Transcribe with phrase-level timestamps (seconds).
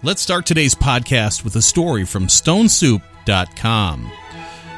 [0.00, 4.12] Let's start today's podcast with a story from StoneSoup.com.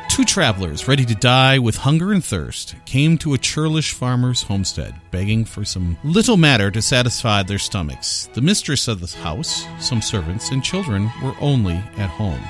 [0.08, 4.94] Two travelers ready to die with hunger and thirst came to a churlish farmer's homestead,
[5.10, 8.30] begging for some little matter to satisfy their stomachs.
[8.32, 12.40] The mistress of the house, some servants, and children were only at home.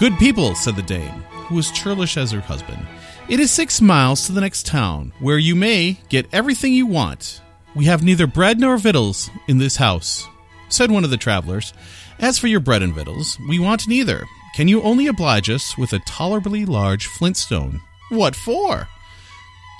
[0.00, 2.84] Good people, said the dame, who was churlish as her husband.
[3.28, 7.40] It is six miles to the next town, where you may get everything you want.
[7.76, 10.26] We have neither bread nor victuals in this house,
[10.72, 11.72] said one of the travelers.
[12.18, 14.24] As for your bread and victuals, we want neither.
[14.54, 17.80] Can you only oblige us with a tolerably large flintstone?
[18.10, 18.88] What for?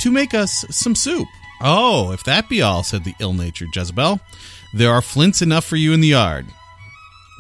[0.01, 1.29] To make us some soup.
[1.60, 4.20] Oh, if that be all, said the ill natured Jezebel,
[4.73, 6.46] there are flints enough for you in the yard.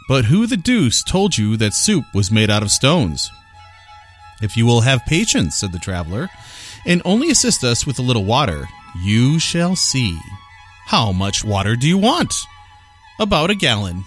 [0.08, 3.30] But who the deuce told you that soup was made out of stones?
[4.42, 6.28] If you will have patience, said the traveler,
[6.84, 8.68] and only assist us with a little water,
[9.02, 10.18] you shall see.
[10.86, 12.34] How much water do you want?
[13.20, 14.06] About a gallon.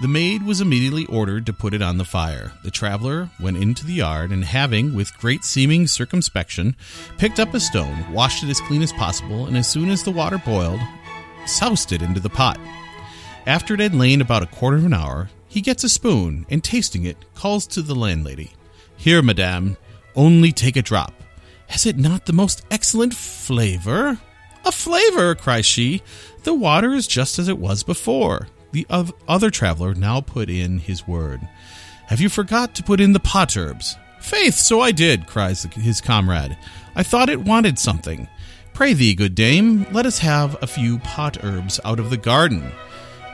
[0.00, 2.52] The maid was immediately ordered to put it on the fire.
[2.64, 6.74] The traveler went into the yard and, having, with great seeming circumspection,
[7.18, 10.10] picked up a stone, washed it as clean as possible, and as soon as the
[10.10, 10.80] water boiled,
[11.44, 12.58] soused it into the pot.
[13.46, 16.64] After it had lain about a quarter of an hour, he gets a spoon and,
[16.64, 18.52] tasting it, calls to the landlady,
[18.96, 19.76] Here, madame,
[20.16, 21.12] only take a drop.
[21.66, 24.18] Has it not the most excellent flavor?
[24.64, 26.02] A flavor, cries she.
[26.44, 28.48] The water is just as it was before.
[28.72, 28.86] The
[29.28, 31.40] other traveler now put in his word.
[32.06, 33.96] Have you forgot to put in the pot herbs?
[34.20, 36.56] Faith, so I did, cries his comrade.
[36.94, 38.28] I thought it wanted something.
[38.72, 42.72] Pray thee, good dame, let us have a few pot herbs out of the garden.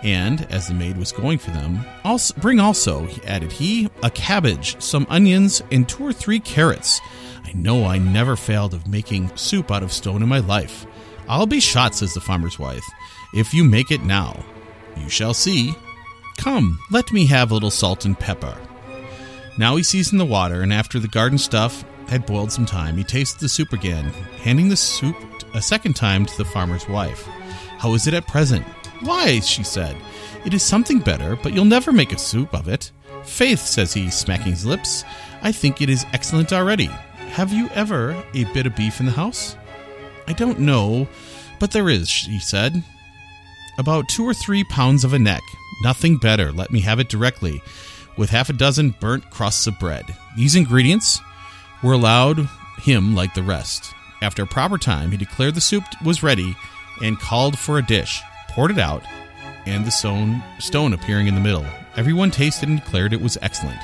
[0.02, 4.80] And, as the maid was going for them, also, bring also, added he, a cabbage,
[4.80, 7.00] some onions, and two or three carrots.
[7.44, 10.86] I know I never failed of making soup out of stone in my life.
[11.28, 12.84] I'll be shot, says the farmer's wife,
[13.34, 14.44] if you make it now.
[14.96, 15.74] You shall see.
[16.38, 18.56] Come, let me have a little salt and pepper.
[19.58, 23.04] Now he seasoned the water, and after the garden stuff had boiled some time, he
[23.04, 24.06] tasted the soup again,
[24.42, 25.16] handing the soup
[25.54, 27.26] a second time to the farmer's wife.
[27.78, 28.64] How is it at present?
[29.02, 29.96] Why, she said,
[30.44, 32.90] it is something better, but you'll never make a soup of it.
[33.24, 35.04] Faith, says he, smacking his lips,
[35.42, 36.86] I think it is excellent already.
[37.32, 39.56] Have you ever a bit of beef in the house?
[40.28, 41.08] I don't know,
[41.58, 42.84] but there is, she said.
[43.78, 45.40] About two or three pounds of a neck.
[45.82, 46.52] Nothing better.
[46.52, 47.62] Let me have it directly.
[48.18, 50.04] With half a dozen burnt crusts of bread.
[50.36, 51.18] These ingredients
[51.82, 52.46] were allowed
[52.82, 53.94] him like the rest.
[54.20, 56.54] After a proper time, he declared the soup was ready
[57.02, 59.04] and called for a dish, poured it out,
[59.64, 61.64] and the stone, stone appearing in the middle.
[61.96, 63.78] Everyone tasted and declared it was excellent.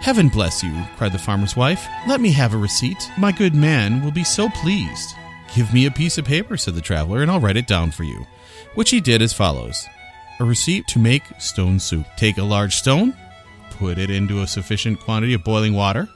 [0.00, 1.86] Heaven bless you, cried the farmer's wife.
[2.08, 3.12] Let me have a receipt.
[3.16, 5.14] My good man will be so pleased.
[5.54, 8.04] Give me a piece of paper, said the traveler, and I'll write it down for
[8.04, 8.26] you
[8.74, 9.86] which he did as follows
[10.40, 12.06] A receipt to make stone soup.
[12.16, 13.14] Take a large stone,
[13.70, 16.08] put it into a sufficient quantity of boiling water,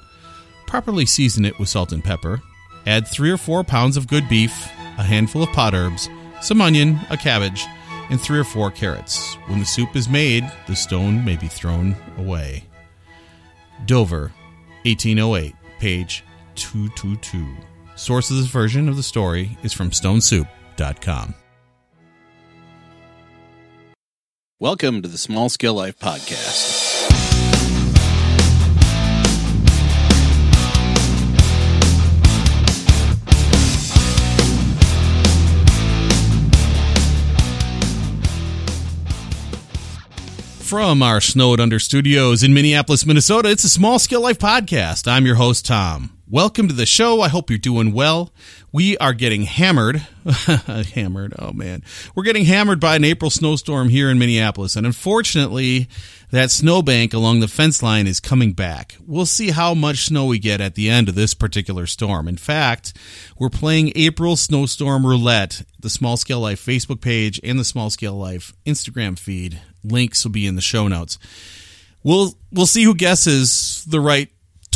[0.66, 2.42] properly season it with salt and pepper,
[2.86, 4.66] add three or four pounds of good beef,
[4.98, 6.08] a handful of pot herbs,
[6.40, 7.64] some onion, a cabbage,
[8.10, 9.34] and three or four carrots.
[9.46, 12.64] When the soup is made, the stone may be thrown away.
[13.86, 14.32] Dover,
[14.84, 16.24] 1808, page
[16.56, 17.67] 222.
[17.98, 21.34] Source of this version of the story is from stonesoup.com.
[24.60, 26.86] Welcome to the Small Scale Life Podcast.
[40.62, 45.10] From our snowed under studios in Minneapolis, Minnesota, it's a Small Scale Life Podcast.
[45.10, 46.17] I'm your host, Tom.
[46.30, 47.22] Welcome to the show.
[47.22, 48.34] I hope you're doing well.
[48.70, 49.96] We are getting hammered.
[50.92, 51.32] hammered.
[51.38, 51.82] Oh, man.
[52.14, 54.76] We're getting hammered by an April snowstorm here in Minneapolis.
[54.76, 55.88] And unfortunately,
[56.30, 58.96] that snowbank along the fence line is coming back.
[59.06, 62.28] We'll see how much snow we get at the end of this particular storm.
[62.28, 62.92] In fact,
[63.38, 68.16] we're playing April snowstorm roulette, the Small Scale Life Facebook page and the Small Scale
[68.16, 69.62] Life Instagram feed.
[69.82, 71.18] Links will be in the show notes.
[72.02, 74.28] We'll we'll see who guesses the right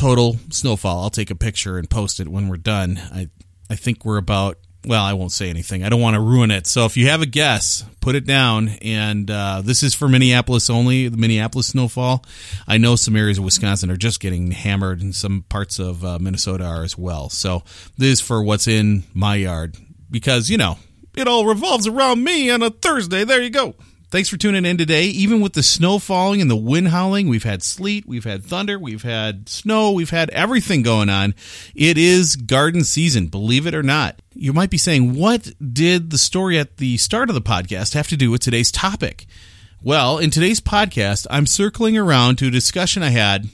[0.02, 1.04] total snowfall.
[1.04, 3.00] I'll take a picture and post it when we're done.
[3.12, 3.28] I
[3.70, 5.84] I think we're about well, I won't say anything.
[5.84, 6.66] I don't want to ruin it.
[6.66, 8.70] So if you have a guess, put it down.
[8.82, 12.24] And uh, this is for Minneapolis only, the Minneapolis snowfall.
[12.66, 16.18] I know some areas of Wisconsin are just getting hammered, and some parts of uh,
[16.18, 17.28] Minnesota are as well.
[17.28, 17.62] So
[17.96, 19.76] this is for what's in my yard
[20.10, 20.78] because, you know,
[21.16, 23.22] it all revolves around me on a Thursday.
[23.22, 23.76] There you go.
[24.12, 25.06] Thanks for tuning in today.
[25.06, 28.78] Even with the snow falling and the wind howling, we've had sleet, we've had thunder,
[28.78, 31.34] we've had snow, we've had everything going on.
[31.74, 34.20] It is garden season, believe it or not.
[34.34, 38.08] You might be saying, what did the story at the start of the podcast have
[38.08, 39.24] to do with today's topic?
[39.82, 43.48] Well, in today's podcast, I'm circling around to a discussion I had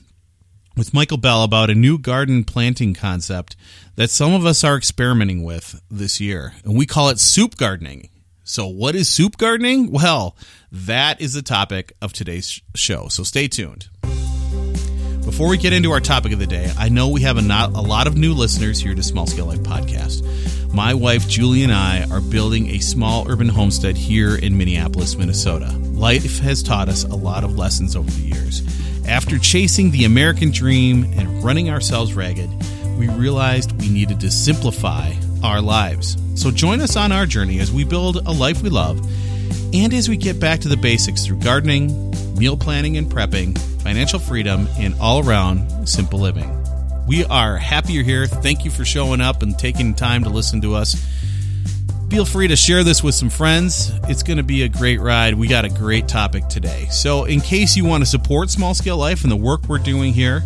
[0.76, 3.54] with Michael Bell about a new garden planting concept
[3.94, 8.08] that some of us are experimenting with this year, and we call it soup gardening.
[8.48, 9.92] So, what is soup gardening?
[9.92, 10.34] Well,
[10.72, 13.08] that is the topic of today's show.
[13.08, 13.88] So, stay tuned.
[15.22, 17.74] Before we get into our topic of the day, I know we have a, not,
[17.74, 20.24] a lot of new listeners here to Small Scale Life Podcast.
[20.72, 25.70] My wife Julie and I are building a small urban homestead here in Minneapolis, Minnesota.
[25.92, 28.62] Life has taught us a lot of lessons over the years.
[29.06, 32.48] After chasing the American dream and running ourselves ragged,
[32.96, 35.12] we realized we needed to simplify
[35.42, 36.16] our lives.
[36.34, 38.98] So join us on our journey as we build a life we love
[39.74, 44.18] and as we get back to the basics through gardening, meal planning and prepping, financial
[44.18, 46.54] freedom, and all around simple living.
[47.06, 48.26] We are happy you're here.
[48.26, 50.94] Thank you for showing up and taking time to listen to us.
[52.10, 53.90] Feel free to share this with some friends.
[54.04, 55.34] It's going to be a great ride.
[55.34, 56.86] We got a great topic today.
[56.90, 60.14] So, in case you want to support Small Scale Life and the work we're doing
[60.14, 60.42] here,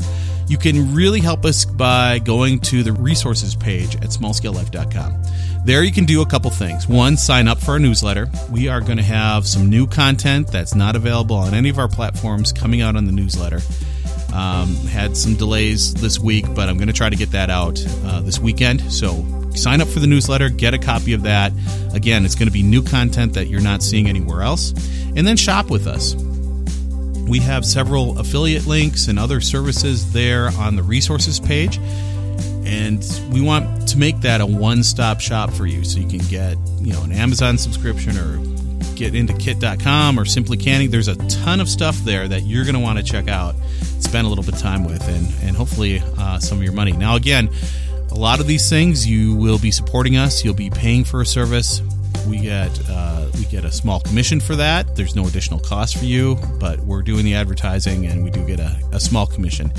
[0.48, 5.22] you can really help us by going to the resources page at smallscalelife.com.
[5.64, 6.88] There you can do a couple things.
[6.88, 8.28] One, sign up for our newsletter.
[8.50, 11.88] We are going to have some new content that's not available on any of our
[11.88, 13.60] platforms coming out on the newsletter.
[14.34, 17.84] Um, had some delays this week, but I'm going to try to get that out
[18.04, 18.92] uh, this weekend.
[18.92, 19.24] So
[19.54, 21.52] sign up for the newsletter, get a copy of that.
[21.94, 24.72] Again, it's going to be new content that you're not seeing anywhere else.
[25.14, 26.14] And then shop with us.
[27.28, 31.78] We have several affiliate links and other services there on the resources page.
[32.64, 36.26] And we want to make that a one stop shop for you so you can
[36.28, 38.38] get, you know, an Amazon subscription or
[38.94, 40.90] get into kit.com or simply canning.
[40.90, 43.54] There's a ton of stuff there that you're going to want to check out,
[44.00, 46.92] spend a little bit of time with, and, and hopefully uh, some of your money.
[46.92, 47.50] Now, again,
[48.10, 51.26] a lot of these things you will be supporting us, you'll be paying for a
[51.26, 51.80] service.
[52.28, 54.94] We get uh, we get a small commission for that.
[54.96, 58.60] There's no additional cost for you, but we're doing the advertising and we do get
[58.60, 59.72] a, a small commission.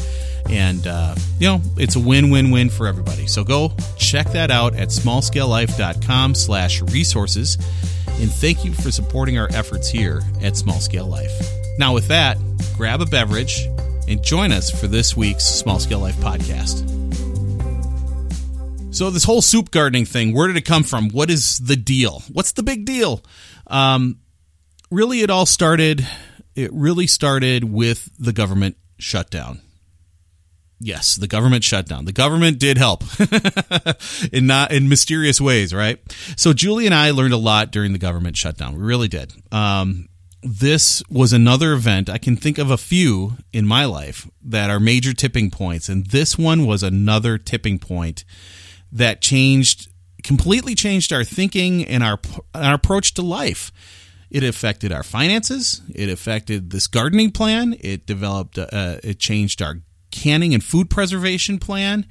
[0.50, 3.28] And uh, you know it's a win-win-win for everybody.
[3.28, 7.58] So go check that out at smallscalelife.com/resources.
[8.20, 11.32] And thank you for supporting our efforts here at Small Scale Life.
[11.80, 12.38] Now, with that,
[12.78, 13.68] grab a beverage
[14.08, 17.03] and join us for this week's Small Scale Life podcast.
[18.94, 21.10] So this whole soup gardening thing, where did it come from?
[21.10, 22.22] What is the deal?
[22.32, 23.24] What's the big deal?
[23.66, 24.20] Um,
[24.92, 26.08] really, it all started.
[26.56, 29.62] It really started with the government shutdown.
[30.80, 32.06] Yes, the government shutdown.
[32.06, 33.04] The government did help
[34.32, 36.00] in not in mysterious ways, right?
[36.38, 38.76] So Julie and I learned a lot during the government shutdown.
[38.76, 39.34] We really did.
[39.52, 40.08] Um,
[40.44, 42.12] this was another event.
[42.12, 46.06] I can think of a few in my life that are major tipping points, and
[46.08, 48.24] this one was another tipping point
[48.94, 49.90] that changed
[50.24, 52.20] completely changed our thinking and our
[52.56, 53.72] our approach to life.
[54.32, 55.82] It affected our finances.
[55.94, 57.76] It affected this gardening plan.
[57.80, 58.58] It developed.
[58.58, 59.82] Uh, it changed our
[60.12, 62.08] canning and food preservation plan,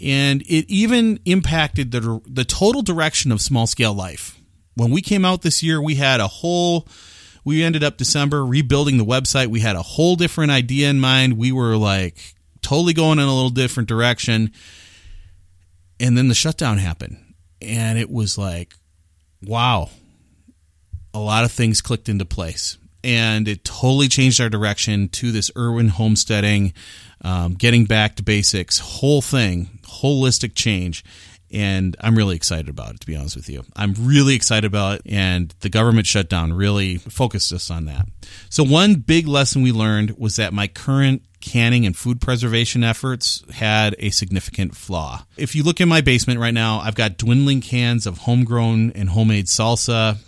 [0.00, 4.38] and it even impacted the the total direction of small scale life.
[4.74, 6.88] When we came out this year, we had a whole.
[7.44, 9.48] We ended up December rebuilding the website.
[9.48, 11.36] We had a whole different idea in mind.
[11.36, 14.52] We were like totally going in a little different direction
[16.02, 17.16] and then the shutdown happened.
[17.62, 18.74] And it was like,
[19.40, 19.88] wow,
[21.14, 22.76] a lot of things clicked into place.
[23.04, 26.72] And it totally changed our direction to this urban homesteading,
[27.22, 31.04] um, getting back to basics, whole thing, holistic change.
[31.52, 33.62] And I'm really excited about it, to be honest with you.
[33.76, 35.02] I'm really excited about it.
[35.06, 38.06] And the government shutdown really focused us on that.
[38.48, 43.44] So, one big lesson we learned was that my current canning and food preservation efforts
[43.52, 45.26] had a significant flaw.
[45.36, 49.10] If you look in my basement right now, I've got dwindling cans of homegrown and
[49.10, 50.18] homemade salsa,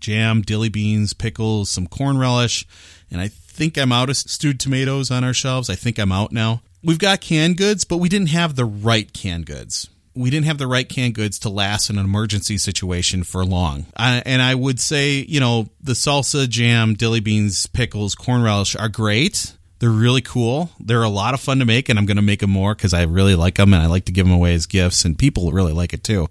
[0.00, 2.66] jam, dilly beans, pickles, some corn relish,
[3.10, 5.70] and I think I'm out of stewed tomatoes on our shelves.
[5.70, 6.60] I think I'm out now.
[6.82, 10.58] We've got canned goods, but we didn't have the right canned goods we didn't have
[10.58, 13.86] the right canned goods to last in an emergency situation for long.
[13.96, 18.74] I, and I would say, you know, the salsa, jam, dilly beans, pickles, corn relish
[18.76, 19.56] are great.
[19.80, 20.70] They're really cool.
[20.78, 22.94] They're a lot of fun to make, and I'm going to make them more because
[22.94, 25.50] I really like them and I like to give them away as gifts, and people
[25.52, 26.28] really like it too.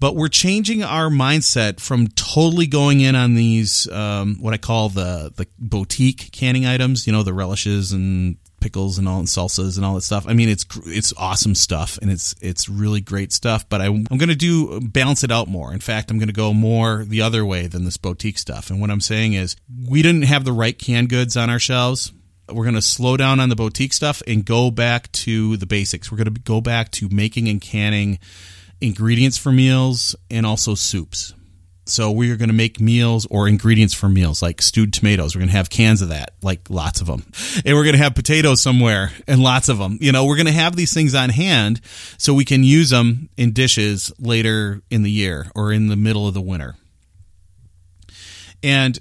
[0.00, 4.90] But we're changing our mindset from totally going in on these um, what I call
[4.90, 7.06] the the boutique canning items.
[7.06, 10.26] You know, the relishes and pickles and all and salsas and all that stuff.
[10.28, 13.66] I mean, it's it's awesome stuff and it's it's really great stuff.
[13.66, 15.72] But I, I'm going to do balance it out more.
[15.72, 18.68] In fact, I'm going to go more the other way than this boutique stuff.
[18.68, 19.56] And what I'm saying is,
[19.88, 22.12] we didn't have the right canned goods on our shelves
[22.50, 26.10] we're going to slow down on the boutique stuff and go back to the basics.
[26.10, 28.18] We're going to go back to making and canning
[28.80, 31.34] ingredients for meals and also soups.
[31.86, 35.34] So we are going to make meals or ingredients for meals like stewed tomatoes.
[35.34, 37.30] We're going to have cans of that, like lots of them.
[37.64, 39.98] And we're going to have potatoes somewhere and lots of them.
[40.00, 41.82] You know, we're going to have these things on hand
[42.16, 46.26] so we can use them in dishes later in the year or in the middle
[46.26, 46.74] of the winter.
[48.62, 48.98] And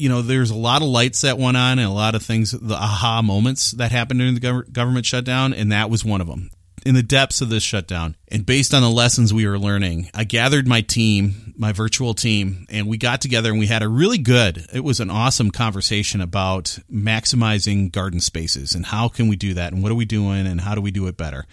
[0.00, 2.52] you know, there's a lot of lights that went on and a lot of things,
[2.52, 6.50] the aha moments that happened during the government shutdown, and that was one of them
[6.84, 10.24] in the depths of this shutdown and based on the lessons we were learning, I
[10.24, 14.18] gathered my team, my virtual team, and we got together and we had a really
[14.18, 19.54] good, it was an awesome conversation about maximizing garden spaces and how can we do
[19.54, 21.46] that and what are we doing and how do we do it better.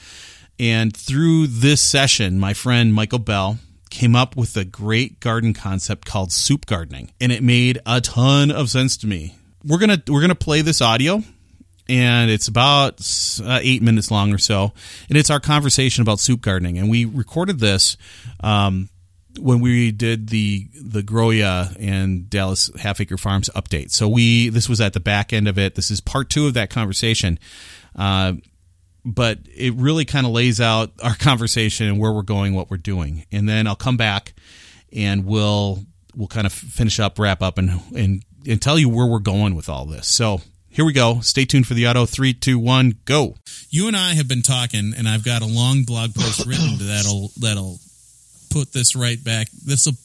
[0.59, 3.59] And through this session, my friend Michael Bell
[3.89, 8.51] came up with a great garden concept called soup gardening and it made a ton
[8.51, 9.35] of sense to me.
[9.65, 11.23] We're to we're to play this audio
[11.89, 12.99] and it's about
[13.43, 14.73] uh, eight minutes long or so.
[15.09, 16.77] And it's our conversation about soup gardening.
[16.77, 17.97] And we recorded this
[18.41, 18.89] um,
[19.39, 23.91] when we did the the Groya and Dallas Half Acre Farms update.
[23.91, 25.75] So we this was at the back end of it.
[25.75, 27.39] This is part two of that conversation.
[27.95, 28.33] Uh,
[29.07, 32.77] but it really kind of lays out our conversation and where we're going, what we're
[32.77, 34.33] doing, and then I'll come back
[34.93, 35.83] and we'll
[36.15, 39.55] we'll kind of finish up, wrap up, and and and tell you where we're going
[39.55, 40.07] with all this.
[40.07, 41.21] So here we go.
[41.21, 42.05] Stay tuned for the auto.
[42.05, 43.35] Three, two, one, go.
[43.69, 47.31] You and I have been talking, and I've got a long blog post written that'll
[47.39, 47.79] that'll
[48.49, 49.47] put this right back.
[49.65, 49.95] This will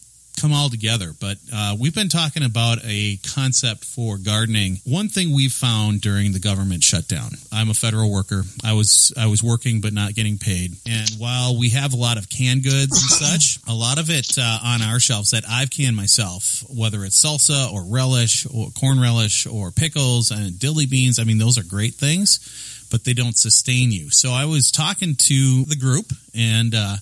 [0.41, 1.13] come all together.
[1.21, 4.81] But uh, we've been talking about a concept for gardening.
[4.85, 7.33] One thing we found during the government shutdown.
[7.53, 8.43] I'm a federal worker.
[8.65, 10.73] I was I was working but not getting paid.
[10.89, 14.37] And while we have a lot of canned goods and such, a lot of it
[14.39, 19.01] uh, on our shelves that I've canned myself, whether it's salsa or relish or corn
[19.01, 21.19] relish or pickles and dilly beans.
[21.19, 22.79] I mean, those are great things.
[22.91, 24.11] But they don't sustain you.
[24.11, 26.97] So I was talking to the group, and uh,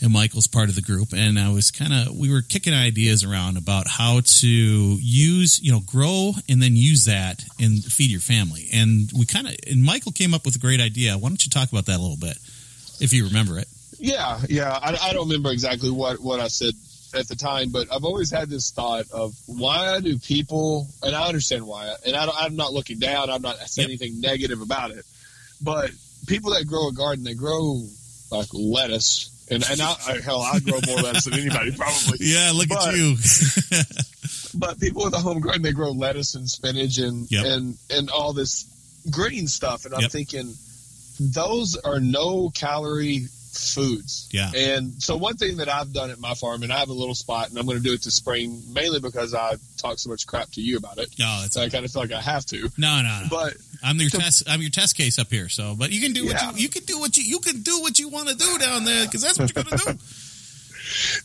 [0.00, 3.24] and Michael's part of the group, and I was kind of we were kicking ideas
[3.24, 8.20] around about how to use you know grow and then use that and feed your
[8.20, 11.18] family, and we kind of and Michael came up with a great idea.
[11.18, 12.38] Why don't you talk about that a little bit,
[13.00, 13.68] if you remember it?
[13.98, 16.74] Yeah, yeah, I, I don't remember exactly what what I said
[17.14, 21.26] at the time, but I've always had this thought of why do people, and I
[21.26, 24.00] understand why, and I am not looking down, I'm not saying yep.
[24.00, 25.04] anything negative about it,
[25.60, 25.90] but
[26.26, 27.82] people that grow a garden, they grow
[28.30, 32.18] like lettuce and and I, hell, I grow more lettuce than anybody probably.
[32.28, 33.16] Yeah, look but, at you.
[34.54, 37.44] but people with a home garden, they grow lettuce and spinach and yep.
[37.46, 38.66] and and all this
[39.10, 40.10] green stuff, and I'm yep.
[40.10, 40.52] thinking
[41.20, 43.26] those are no calorie
[43.58, 44.28] foods.
[44.30, 44.50] Yeah.
[44.54, 47.14] And so one thing that I've done at my farm, and I have a little
[47.14, 50.26] spot, and I'm going to do it this spring, mainly because I talk so much
[50.26, 51.10] crap to you about it.
[51.18, 52.68] No, so I kind of feel like I have to.
[52.76, 53.26] No, no, no.
[53.30, 54.48] But I'm your to, test.
[54.48, 55.48] I'm your test case up here.
[55.48, 57.80] So, but you can do what you, you can do what you you can do
[57.80, 59.98] what you want to do down there because that's what you're going to do.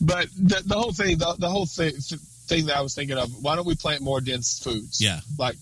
[0.00, 3.42] but the, the whole thing, the, the whole thing, thing that I was thinking of,
[3.42, 5.00] why don't we plant more dense foods?
[5.00, 5.20] Yeah.
[5.38, 5.56] Like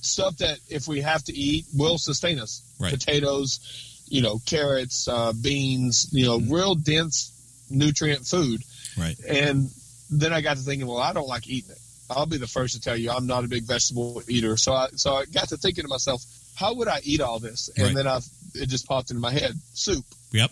[0.00, 2.62] stuff that if we have to eat will sustain us.
[2.78, 2.92] Right.
[2.92, 6.52] Potatoes you know, carrots, uh, beans, you know, mm-hmm.
[6.52, 7.32] real dense
[7.70, 8.62] nutrient food.
[8.98, 9.18] Right.
[9.28, 9.70] And
[10.10, 11.78] then I got to thinking, well, I don't like eating it.
[12.10, 14.56] I'll be the first to tell you I'm not a big vegetable eater.
[14.56, 16.24] So I so I got to thinking to myself,
[16.56, 17.70] how would I eat all this?
[17.76, 17.94] And right.
[17.94, 18.20] then I
[18.54, 20.04] it just popped into my head, soup.
[20.32, 20.50] Yep.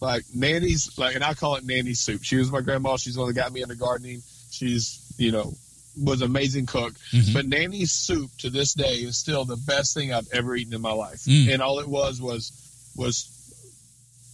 [0.00, 2.22] Like Nanny's like and I call it Nanny's soup.
[2.24, 4.22] She was my grandma, she's the one that got me into gardening.
[4.50, 5.54] She's, you know,
[6.00, 6.94] was an amazing cook.
[7.12, 7.32] Mm-hmm.
[7.32, 10.80] But Nanny's soup to this day is still the best thing I've ever eaten in
[10.80, 11.24] my life.
[11.24, 11.52] Mm.
[11.52, 12.52] And all it was was
[12.96, 13.30] was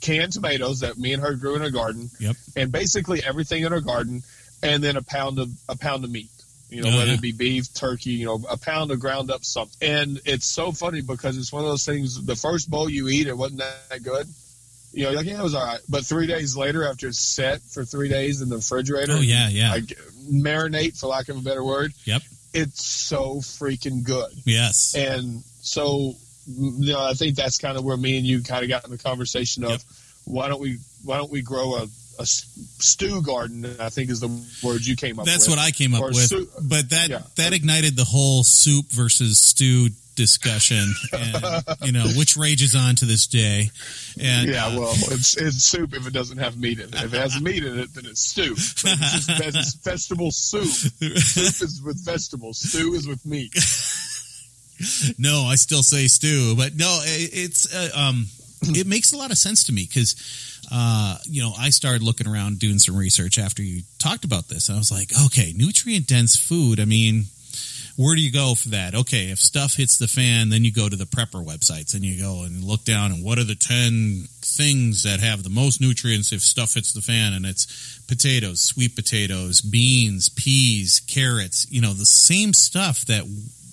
[0.01, 2.11] canned tomatoes that me and her grew in her garden.
[2.19, 2.37] Yep.
[2.57, 4.23] And basically everything in her garden,
[4.63, 6.31] and then a pound of a pound of meat.
[6.69, 7.15] You know, oh, whether yeah.
[7.15, 9.89] it be beef, turkey, you know, a pound of ground up something.
[9.89, 12.25] And it's so funny because it's one of those things.
[12.25, 14.29] The first bowl you eat, it wasn't that good.
[14.93, 15.81] You know, like yeah, it was all right.
[15.89, 19.49] But three days later, after it's set for three days in the refrigerator, oh yeah,
[19.49, 19.99] yeah, like,
[20.31, 21.93] marinate for lack of a better word.
[22.05, 24.33] Yep, it's so freaking good.
[24.45, 26.15] Yes, and so
[26.47, 28.91] you know, I think that's kind of where me and you kind of got in
[28.91, 29.81] the conversation of yep.
[30.25, 31.87] why don't we why don't we grow a,
[32.21, 33.67] a stew garden?
[33.81, 34.29] I think is the
[34.63, 35.25] word you came up.
[35.25, 35.33] With.
[35.33, 35.57] That's with.
[35.57, 36.17] what I came up with.
[36.17, 37.23] Su- but that yeah.
[37.37, 43.05] that ignited the whole soup versus stew discussion, and you know which rages on to
[43.07, 43.71] this day.
[44.21, 46.95] And yeah, uh, well, it's it's soup if it doesn't have meat in it.
[46.95, 48.55] If it has meat in it, then it's stew.
[48.55, 50.65] But it's just vegetable soup.
[50.65, 52.59] Soup is with vegetables.
[52.59, 53.55] Stew is with meat.
[55.19, 58.27] no, I still say stew, but no, it's uh, um,
[58.77, 60.15] it makes a lot of sense to me because
[60.73, 64.69] uh, you know I started looking around doing some research after you talked about this,
[64.69, 66.81] and I was like, okay, nutrient dense food.
[66.81, 67.25] I mean,
[67.97, 68.95] where do you go for that?
[68.95, 72.21] Okay, if stuff hits the fan, then you go to the prepper websites and you
[72.23, 76.33] go and look down and what are the 10 things that have the most nutrients
[76.33, 81.93] if stuff hits the fan and it's potatoes, sweet potatoes, beans, peas, carrots, you know,
[81.93, 83.25] the same stuff that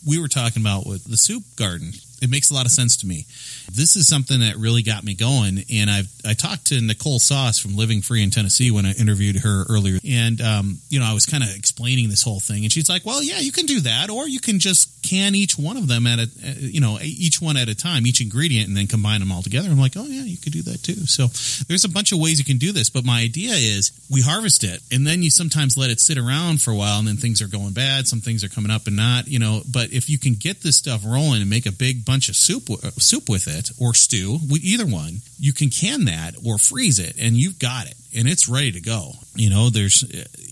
[0.05, 1.93] we were talking about with the soup garden.
[2.21, 3.25] It makes a lot of sense to me.
[3.71, 5.63] This is something that really got me going.
[5.71, 9.37] And I I talked to Nicole Sauce from Living Free in Tennessee when I interviewed
[9.37, 9.99] her earlier.
[10.05, 12.63] And, um, you know, I was kind of explaining this whole thing.
[12.63, 14.09] And she's like, well, yeah, you can do that.
[14.09, 17.55] Or you can just can each one of them at a, you know, each one
[17.55, 19.69] at a time, each ingredient, and then combine them all together.
[19.69, 21.05] I'm like, oh, yeah, you could do that too.
[21.05, 21.27] So
[21.67, 22.89] there's a bunch of ways you can do this.
[22.89, 26.61] But my idea is we harvest it and then you sometimes let it sit around
[26.61, 28.07] for a while and then things are going bad.
[28.07, 30.77] Some things are coming up and not, you know, but if you can get this
[30.77, 34.85] stuff rolling and make a big bunch of soup, soup with it or stew, either
[34.85, 38.71] one, you can can that or freeze it and you've got it and it's ready
[38.71, 39.11] to go.
[39.35, 40.03] You know, there's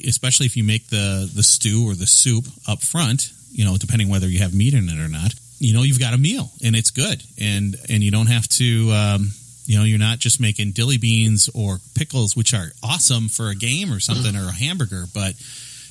[0.07, 4.09] especially if you make the the stew or the soup up front, you know, depending
[4.09, 6.75] whether you have meat in it or not, you know, you've got a meal and
[6.75, 9.31] it's good and and you don't have to um,
[9.65, 13.55] you know, you're not just making dilly beans or pickles, which are awesome for a
[13.55, 15.33] game or something or a hamburger, but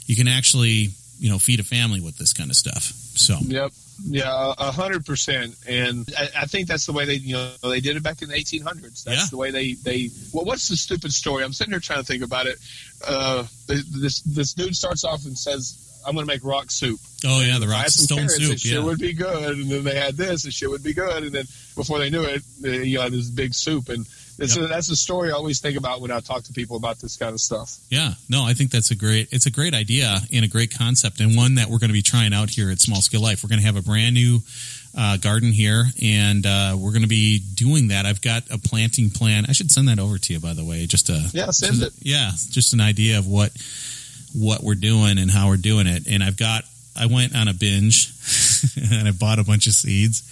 [0.06, 2.82] you can actually, you know, feed a family with this kind of stuff.
[2.82, 3.72] So, yep.
[4.02, 7.78] Yeah, a hundred percent, and I, I, think that's the way they, you know, they
[7.78, 9.04] did it back in the 1800s.
[9.04, 9.26] That's yeah.
[9.30, 10.10] the way they, they.
[10.32, 11.44] Well, what's the stupid story?
[11.44, 12.58] I'm sitting here trying to think about it.
[13.06, 17.40] Uh, this this dude starts off and says, "I'm going to make rock soup." Oh
[17.40, 18.54] yeah, the rock stone soup.
[18.54, 21.22] It yeah, would be good, and then they had this, and shit would be good,
[21.22, 21.44] and then
[21.76, 24.06] before they knew it, you had this big soup, and
[24.38, 24.68] yep.
[24.68, 27.32] that's the story I always think about when I talk to people about this kind
[27.32, 27.76] of stuff.
[27.88, 31.20] Yeah, no, I think that's a great, it's a great idea and a great concept,
[31.20, 33.42] and one that we're going to be trying out here at Small Scale Life.
[33.42, 34.40] We're going to have a brand new
[34.96, 38.06] uh, garden here, and uh, we're going to be doing that.
[38.06, 39.46] I've got a planting plan.
[39.48, 40.86] I should send that over to you, by the way.
[40.86, 42.06] Just a yeah, send just, it.
[42.06, 43.52] Yeah, just an idea of what
[44.36, 46.64] what we're doing and how we're doing it, and I've got.
[46.96, 48.06] I went on a binge
[48.76, 50.22] and I bought a bunch of seeds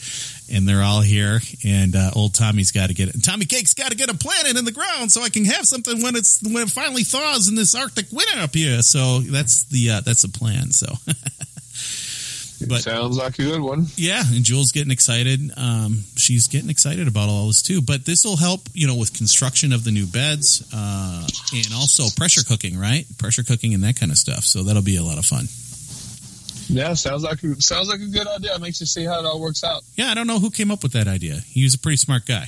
[0.52, 1.40] and they're all here.
[1.64, 3.14] And uh, old Tommy's got to get it.
[3.14, 5.66] And Tommy Cake's got to get them planted in the ground so I can have
[5.66, 8.82] something when it's when it finally thaws in this Arctic winter up here.
[8.82, 10.70] So that's the uh, that's the plan.
[10.70, 10.86] So.
[12.68, 13.86] but sounds like a good one.
[13.96, 15.40] Yeah, and Jules getting excited.
[15.56, 17.82] Um, she's getting excited about all this too.
[17.82, 22.04] But this will help, you know, with construction of the new beds uh, and also
[22.16, 23.04] pressure cooking, right?
[23.18, 24.44] Pressure cooking and that kind of stuff.
[24.44, 25.46] So that'll be a lot of fun.
[26.72, 28.58] Yeah, sounds like sounds like a good idea.
[28.58, 29.82] Makes you see how it all works out.
[29.94, 31.40] Yeah, I don't know who came up with that idea.
[31.46, 32.46] He was a pretty smart guy.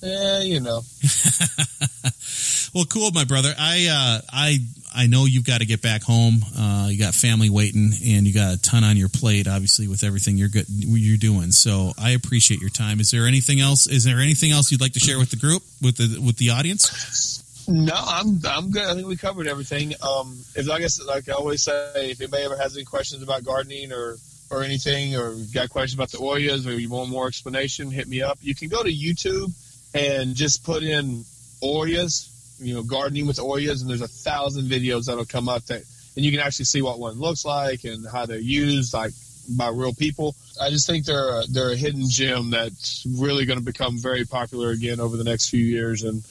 [0.00, 0.82] Yeah, you know.
[2.74, 3.52] well, cool, my brother.
[3.58, 4.58] I uh, I
[4.94, 6.44] I know you've got to get back home.
[6.56, 10.04] Uh, you got family waiting, and you got a ton on your plate, obviously, with
[10.04, 11.50] everything you're good you're doing.
[11.50, 13.00] So I appreciate your time.
[13.00, 13.88] Is there anything else?
[13.88, 16.50] Is there anything else you'd like to share with the group, with the with the
[16.50, 17.43] audience?
[17.66, 18.84] No, I'm I'm good.
[18.84, 19.94] I think we covered everything.
[20.02, 23.22] Um, if like I said, like I always say, if anybody ever has any questions
[23.22, 24.16] about gardening or
[24.50, 28.22] or anything, or got questions about the Oyas, or you want more explanation, hit me
[28.22, 28.38] up.
[28.42, 29.52] You can go to YouTube
[29.94, 31.24] and just put in
[31.62, 35.82] Oyas, you know, gardening with Oyas, and there's a thousand videos that'll come up that,
[36.16, 39.12] and you can actually see what one looks like and how they're used, like
[39.56, 40.34] by real people.
[40.60, 44.24] I just think they're a, they're a hidden gem that's really going to become very
[44.24, 46.22] popular again over the next few years, and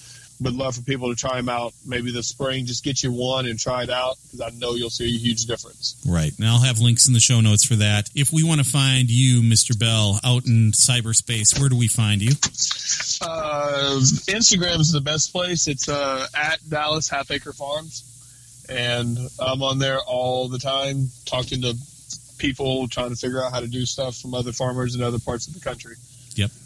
[0.44, 2.66] would love for people to try them out maybe this spring.
[2.66, 5.46] Just get you one and try it out because I know you'll see a huge
[5.46, 6.02] difference.
[6.08, 6.32] Right.
[6.38, 8.10] And I'll have links in the show notes for that.
[8.16, 9.78] If we want to find you, Mr.
[9.78, 12.32] Bell, out in cyberspace, where do we find you?
[13.22, 15.68] Uh, Instagram is the best place.
[15.68, 18.10] It's uh, at Dallas Half Acre Farms.
[18.70, 21.76] And I'm on there all the time talking to
[22.38, 25.48] people, trying to figure out how to do stuff from other farmers in other parts
[25.48, 25.96] of the country.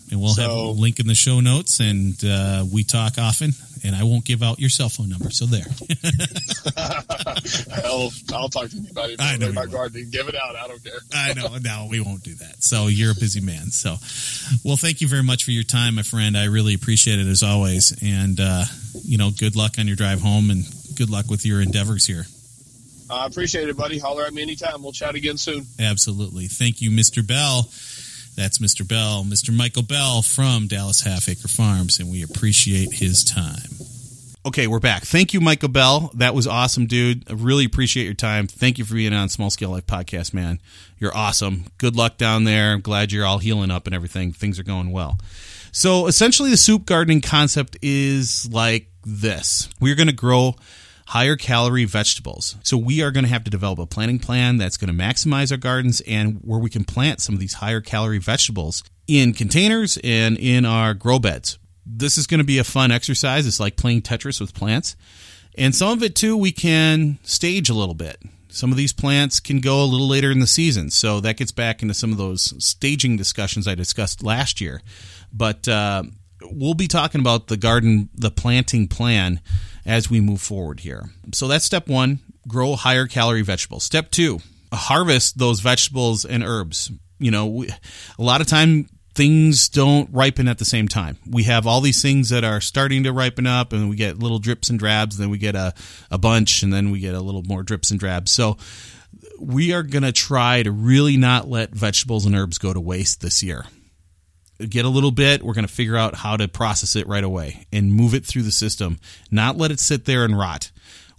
[0.10, 3.52] And we'll so, have a link in the show notes, and uh, we talk often.
[3.84, 5.62] And I won't give out your cell phone number, so there.
[7.82, 10.10] Hell, I'll talk to anybody I know about gardening.
[10.10, 10.56] Give it out.
[10.56, 11.00] I don't care.
[11.14, 11.58] I know.
[11.62, 12.64] No, we won't do that.
[12.64, 13.68] So you're a busy man.
[13.68, 13.96] So,
[14.64, 16.36] well, thank you very much for your time, my friend.
[16.36, 17.96] I really appreciate it as always.
[18.02, 18.64] And uh,
[19.04, 20.66] you know, good luck on your drive home, and
[20.96, 22.26] good luck with your endeavors here.
[23.10, 24.00] I appreciate it, buddy.
[24.00, 24.84] Holler at me anytime.
[24.84, 25.66] We'll chat again soon.
[25.80, 26.48] Absolutely.
[26.48, 27.26] Thank you, Mr.
[27.26, 27.70] Bell.
[28.38, 28.88] That's Mr.
[28.88, 29.52] Bell, Mr.
[29.54, 33.72] Michael Bell from Dallas Half Acre Farms, and we appreciate his time.
[34.46, 35.04] Okay, we're back.
[35.04, 36.12] Thank you, Michael Bell.
[36.14, 37.28] That was awesome, dude.
[37.28, 38.46] I really appreciate your time.
[38.46, 40.62] Thank you for being on Small Scale Life Podcast, man.
[41.00, 41.66] You're awesome.
[41.80, 42.74] Good luck down there.
[42.74, 44.32] I'm glad you're all healing up and everything.
[44.34, 45.18] Things are going well.
[45.72, 50.56] So, essentially, the soup gardening concept is like this we're going to grow
[51.08, 52.58] higher calorie vegetables.
[52.64, 55.52] So we are going to have to develop a planting plan that's going to maximize
[55.52, 59.98] our gardens and where we can plant some of these higher calorie vegetables in containers
[60.04, 61.60] and in our grow beds.
[61.86, 63.48] This is going to be a fun exercise.
[63.48, 64.98] It's like playing Tetris with plants.
[65.58, 68.22] And some of it too, we can stage a little bit.
[68.50, 71.52] Some of these plants can go a little later in the season, so that gets
[71.52, 74.82] back into some of those staging discussions I discussed last year.
[75.32, 76.04] But uh,
[76.42, 79.42] we'll be talking about the garden, the planting plan
[79.86, 81.10] as we move forward here.
[81.34, 83.84] So that's step one grow higher calorie vegetables.
[83.84, 84.40] Step two,
[84.74, 86.92] harvest those vegetables and herbs.
[87.20, 91.18] You know, we, a lot of time things don't ripen at the same time.
[91.28, 94.40] We have all these things that are starting to ripen up, and we get little
[94.40, 95.74] drips and drabs, and then we get a,
[96.12, 98.32] a bunch, and then we get a little more drips and drabs.
[98.32, 98.58] So
[99.40, 103.22] we are going to try to really not let vegetables and herbs go to waste
[103.22, 103.66] this year.
[104.60, 107.68] Get a little bit, we're going to figure out how to process it right away
[107.72, 110.72] and move it through the system, not let it sit there and rot.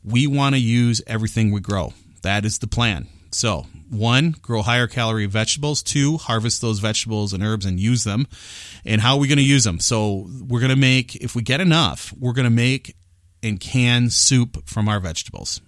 [0.04, 1.92] We want to use everything we grow.
[2.22, 3.06] That is the plan.
[3.30, 5.82] So, one, grow higher calorie vegetables.
[5.82, 8.26] Two, harvest those vegetables and herbs and use them.
[8.84, 9.80] And how are we going to use them?
[9.80, 12.96] So, we're going to make, if we get enough, we're going to make
[13.42, 15.60] and can soup from our vegetables.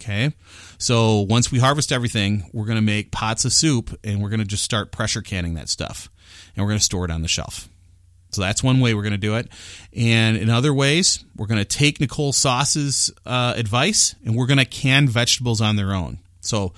[0.00, 0.32] Okay.
[0.78, 4.40] So, once we harvest everything, we're going to make pots of soup and we're going
[4.40, 6.10] to just start pressure canning that stuff.
[6.56, 7.68] And we're going to store it on the shelf.
[8.32, 9.48] So that's one way we're going to do it.
[9.94, 14.58] And in other ways, we're going to take Nicole Sauce's uh, advice and we're going
[14.58, 16.18] to can vegetables on their own.
[16.40, 16.72] So,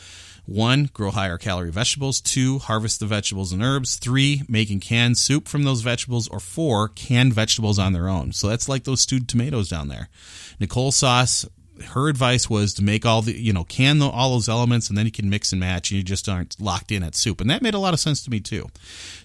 [0.47, 2.21] one, grow higher calorie vegetables.
[2.21, 3.97] Two, harvest the vegetables and herbs.
[3.97, 6.29] Three, making canned soup from those vegetables.
[6.29, 8.33] Or four, canned vegetables on their own.
[8.33, 10.09] So that's like those stewed tomatoes down there.
[10.61, 11.47] Nicole Sauce,
[11.83, 14.97] her advice was to make all the, you know, can the, all those elements and
[14.97, 17.41] then you can mix and match and you just aren't locked in at soup.
[17.41, 18.69] And that made a lot of sense to me too.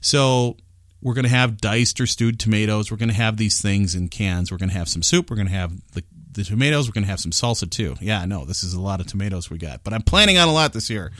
[0.01, 0.57] So
[1.01, 2.91] we're going to have diced or stewed tomatoes.
[2.91, 4.51] We're going to have these things in cans.
[4.51, 5.29] We're going to have some soup.
[5.29, 6.87] We're going to have the the tomatoes.
[6.87, 7.95] We're going to have some salsa too.
[7.99, 10.47] Yeah, I know this is a lot of tomatoes we got, but I'm planning on
[10.47, 11.11] a lot this year.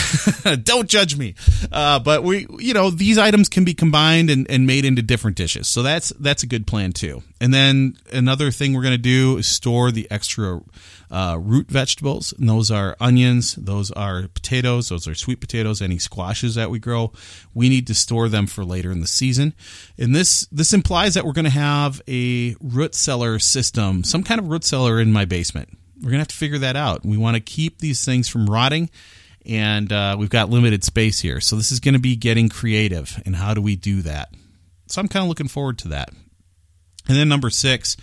[0.62, 1.34] Don't judge me.
[1.70, 5.36] Uh, but we, you know, these items can be combined and, and made into different
[5.36, 5.68] dishes.
[5.68, 7.22] So that's that's a good plan too.
[7.40, 10.60] And then another thing we're going to do is store the extra
[11.10, 12.32] uh, root vegetables.
[12.32, 16.78] And those are onions, those are potatoes, those are sweet potatoes, any squashes that we
[16.78, 17.12] grow.
[17.52, 19.54] We need to store them for later in the season.
[19.98, 24.40] And this this implies that we're going to have a root cellar system, some kind
[24.40, 25.68] of root cellar in my basement.
[25.96, 27.04] We're going to have to figure that out.
[27.04, 28.90] We want to keep these things from rotting
[29.46, 31.40] and uh, we've got limited space here.
[31.40, 33.22] So this is going to be getting creative.
[33.24, 34.34] And how do we do that?
[34.88, 36.10] So I'm kind of looking forward to that.
[37.08, 37.96] And then number six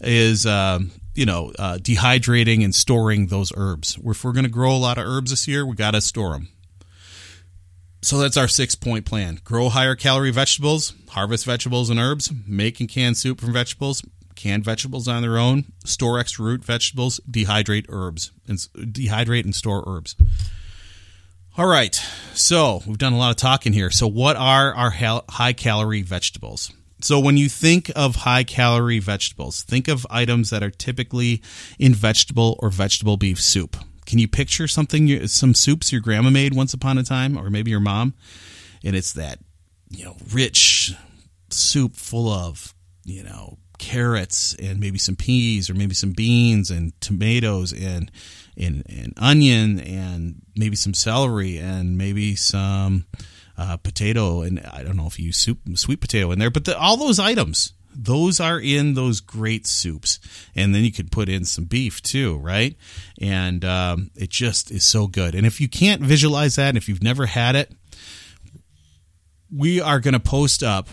[0.00, 0.80] is uh,
[1.14, 3.98] you know uh, dehydrating and storing those herbs.
[4.04, 6.32] If we're going to grow a lot of herbs this year, we got to store
[6.32, 6.48] them.
[8.02, 12.80] So that's our six point plan: grow higher calorie vegetables, harvest vegetables and herbs, make
[12.80, 14.02] and can soup from vegetables,
[14.34, 19.84] canned vegetables on their own, store extra root vegetables, dehydrate herbs, and dehydrate and store
[19.86, 20.16] herbs.
[21.58, 21.94] All right,
[22.32, 23.90] so we've done a lot of talking here.
[23.90, 26.72] So, what are our high calorie vegetables?
[27.02, 31.42] So when you think of high calorie vegetables, think of items that are typically
[31.78, 33.76] in vegetable or vegetable beef soup.
[34.06, 37.70] Can you picture something, some soups your grandma made once upon a time, or maybe
[37.70, 38.14] your mom?
[38.82, 39.38] And it's that,
[39.88, 40.94] you know, rich
[41.50, 46.98] soup full of, you know, carrots and maybe some peas or maybe some beans and
[47.00, 48.10] tomatoes and,
[48.56, 53.06] and, and onion and maybe some celery and maybe some,
[53.60, 56.64] uh, potato, and I don't know if you use soup, sweet potato in there, but
[56.64, 60.18] the, all those items, those are in those great soups.
[60.56, 62.74] And then you could put in some beef too, right?
[63.20, 65.34] And um, it just is so good.
[65.34, 67.70] And if you can't visualize that, if you've never had it,
[69.54, 70.88] we are going to post up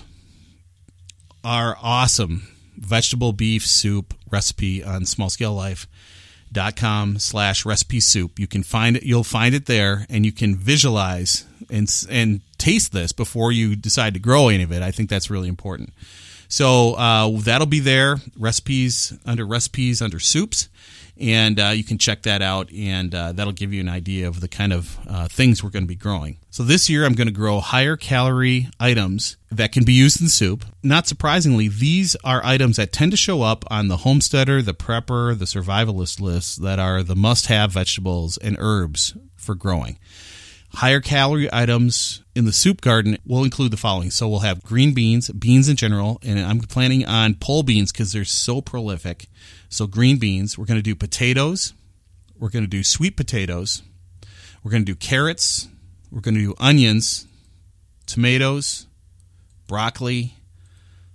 [1.45, 5.87] our awesome vegetable beef soup recipe on small scale life
[6.51, 10.31] dot com slash recipe soup you can find it you'll find it there and you
[10.31, 14.81] can visualize and and taste this before you decide to grow any of it.
[14.81, 15.93] I think that's really important.
[16.49, 18.17] So uh, that'll be there.
[18.37, 20.69] Recipes under recipes under soups,
[21.19, 24.39] and uh, you can check that out, and uh, that'll give you an idea of
[24.39, 26.37] the kind of uh, things we're going to be growing.
[26.49, 30.29] So this year, I'm going to grow higher calorie items that can be used in
[30.29, 30.63] soup.
[30.81, 35.37] Not surprisingly, these are items that tend to show up on the homesteader, the prepper,
[35.37, 39.99] the survivalist lists that are the must-have vegetables and herbs for growing.
[40.73, 44.11] Higher calorie items in the soup garden will include the following.
[44.11, 48.11] So we'll have green beans, beans in general, and I'm planning on pole beans because
[48.11, 49.27] they're so prolific.
[49.69, 50.55] So green beans.
[50.55, 51.73] We're going to do potatoes.
[52.37, 53.81] We're going to do sweet potatoes.
[54.63, 55.67] We're going to do carrots.
[56.11, 57.25] We're going to do onions,
[58.05, 58.85] tomatoes,
[59.67, 60.35] broccoli,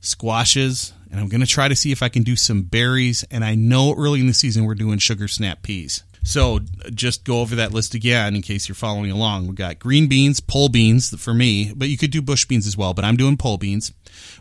[0.00, 3.24] squashes, and I'm going to try to see if I can do some berries.
[3.30, 6.02] And I know early in the season we're doing sugar snap peas.
[6.24, 6.61] So
[6.94, 9.46] just go over that list again in case you're following along.
[9.46, 12.76] We've got green beans, pole beans for me, but you could do bush beans as
[12.76, 12.94] well.
[12.94, 13.92] But I'm doing pole beans.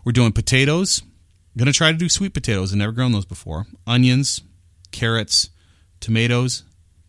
[0.06, 1.02] We're doing potatoes.
[1.02, 2.72] I'm gonna try to do sweet potatoes.
[2.72, 3.66] I've never grown those before.
[3.88, 4.42] Onions,
[4.92, 5.50] carrots,
[6.00, 6.64] tomatoes,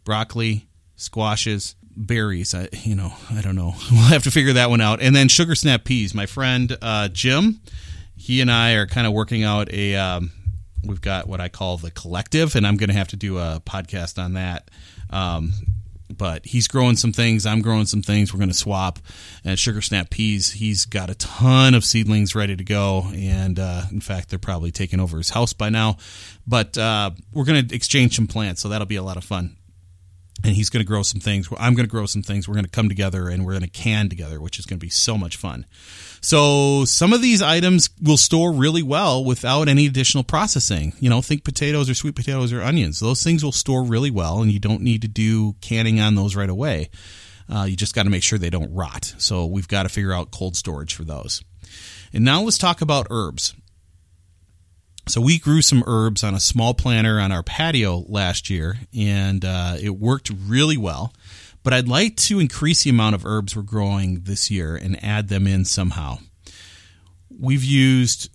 [0.05, 2.55] broccoli, squashes, berries.
[2.55, 3.75] I, you know, I don't know.
[3.91, 5.03] We'll have to figure that one out.
[5.03, 6.15] And then sugar snap peas.
[6.15, 7.61] My friend uh, Jim,
[8.17, 9.97] he and I are kind of working out a.
[9.97, 10.33] Um,
[10.85, 13.63] we've got what I call the collective, and I'm going to have to do a
[13.65, 14.71] podcast on that.
[15.11, 15.53] Um,
[16.11, 17.47] but he's growing some things.
[17.47, 18.33] I'm growing some things.
[18.33, 18.99] We're going to swap.
[19.45, 23.07] And Sugar Snap Peas, he's got a ton of seedlings ready to go.
[23.15, 25.97] And uh, in fact, they're probably taking over his house by now.
[26.47, 29.57] But uh, we're going to exchange some plants, so that'll be a lot of fun
[30.45, 31.49] and he's going to grow some things.
[31.59, 32.49] I'm going to grow some things.
[32.49, 34.85] We're going to come together and we're going to can together, which is going to
[34.85, 35.67] be so much fun.
[36.21, 40.95] So some of these items will store really well without any additional processing.
[41.01, 43.01] You know, think potatoes or sweet potatoes or onions.
[43.01, 46.37] Those things will store really well, and you don't need to do canning on those
[46.37, 46.91] right away.
[47.53, 49.15] Uh, you just got to make sure they don't rot.
[49.19, 51.43] So we've got to figure out cold storage for those.
[52.13, 53.55] And now let's talk about herbs.
[55.09, 59.45] So we grew some herbs on a small planter on our patio last year, and
[59.45, 61.13] uh, it worked really well.
[61.65, 65.29] But I'd like to increase the amount of herbs we're growing this year and add
[65.29, 66.19] them in somehow.
[67.31, 68.31] We've used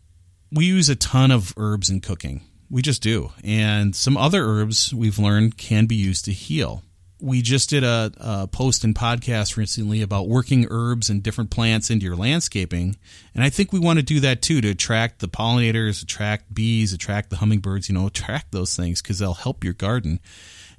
[0.52, 2.42] we use a ton of herbs in cooking.
[2.70, 6.84] We just do, and some other herbs we've learned can be used to heal
[7.20, 11.90] we just did a, a, post and podcast recently about working herbs and different plants
[11.90, 12.96] into your landscaping.
[13.34, 16.94] And I think we want to do that too to attract the pollinators, attract bees,
[16.94, 20.20] attract the hummingbirds, you know, attract those things because they'll help your garden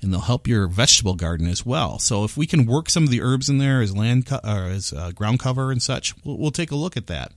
[0.01, 1.98] and they'll help your vegetable garden as well.
[1.98, 4.66] So if we can work some of the herbs in there as land co- or
[4.66, 7.33] as uh, ground cover and such, we'll, we'll take a look at that.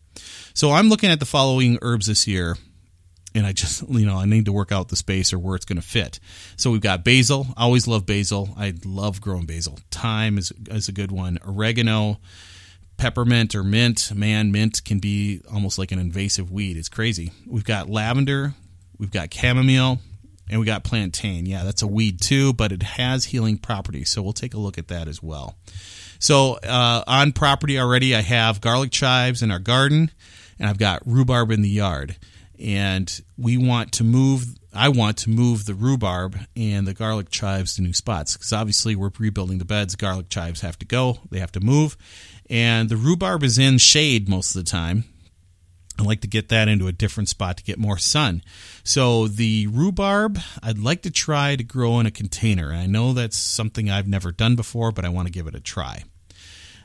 [0.54, 2.58] So I'm looking at the following herbs this year
[3.34, 5.66] and I just you know I need to work out the space or where it's
[5.66, 6.20] going to fit.
[6.58, 7.48] So we've got basil.
[7.56, 8.50] I always love basil.
[8.58, 9.80] I love growing basil.
[9.92, 11.40] Thyme is is a good one.
[11.46, 12.20] Oregano,
[12.98, 14.14] peppermint or mint.
[14.14, 16.78] Man, mint can be almost like an invasive weed.
[16.78, 17.32] It's crazy.
[17.48, 18.54] We've got lavender.
[18.98, 20.00] We've got chamomile.
[20.50, 21.46] And we got plantain.
[21.46, 24.10] Yeah, that's a weed too, but it has healing properties.
[24.10, 25.56] So we'll take a look at that as well.
[26.20, 30.12] So uh, on property already, I have garlic chives in our garden,
[30.60, 32.18] and I've got rhubarb in the yard
[32.62, 37.76] and we want to move I want to move the rhubarb and the garlic chives
[37.76, 39.98] to new spots because obviously we're rebuilding the beds.
[39.98, 41.98] Garlic chives have to go, they have to move.
[42.50, 45.04] And the rhubarb is in shade most of the time.
[46.00, 48.44] I like to get that into a different spot to get more sun.
[48.84, 52.74] So the rhubarb, I'd like to try to grow in a container.
[52.74, 55.60] I know that's something I've never done before, but I want to give it a
[55.60, 56.04] try.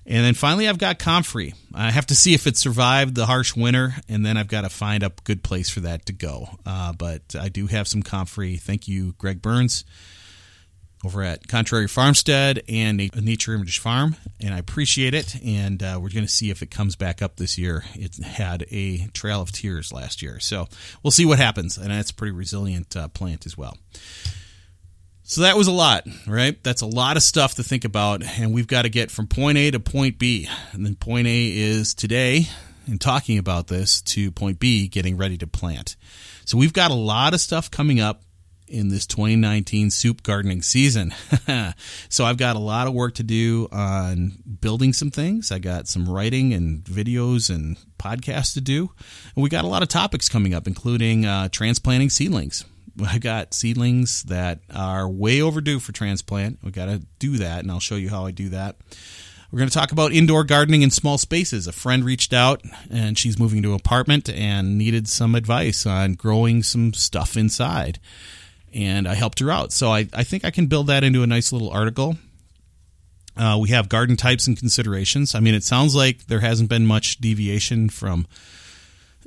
[0.09, 1.55] And then finally, I've got comfrey.
[1.75, 4.69] I have to see if it survived the harsh winter, and then I've got to
[4.69, 6.49] find a good place for that to go.
[6.65, 8.57] Uh, but I do have some comfrey.
[8.57, 9.85] Thank you, Greg Burns,
[11.05, 15.35] over at Contrary Farmstead and Nature Image Farm, and I appreciate it.
[15.45, 17.85] And uh, we're going to see if it comes back up this year.
[17.95, 20.69] It had a trail of tears last year, so
[21.03, 21.79] we'll see what happens.
[21.79, 23.77] And it's a pretty resilient uh, plant as well.
[25.29, 26.57] So that was a lot, right?
[26.63, 29.59] That's a lot of stuff to think about, and we've got to get from point
[29.59, 30.49] A to point B.
[30.71, 32.47] And then point A is today,
[32.87, 35.97] and talking about this, to point B, getting ready to plant.
[36.45, 38.23] So we've got a lot of stuff coming up
[38.69, 41.13] in this 2019 soup gardening season.
[42.09, 45.51] so I've got a lot of work to do on building some things.
[45.51, 48.93] I got some writing and videos and podcasts to do.
[49.35, 52.65] And we got a lot of topics coming up, including uh, transplanting seedlings.
[53.07, 56.59] I got seedlings that are way overdue for transplant.
[56.63, 58.77] We got to do that, and I'll show you how I do that.
[59.51, 61.67] We're going to talk about indoor gardening in small spaces.
[61.67, 66.15] A friend reached out and she's moving to an apartment and needed some advice on
[66.15, 68.01] growing some stuff inside.
[68.75, 69.73] And I helped her out.
[69.73, 72.17] So I, I think I can build that into a nice little article.
[73.37, 75.35] Uh, we have garden types and considerations.
[75.35, 78.27] I mean, it sounds like there hasn't been much deviation from